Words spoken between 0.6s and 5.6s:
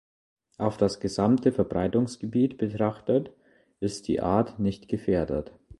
das gesamte Verbreitungsgebiet betrachtet ist die Art nicht gefährdet.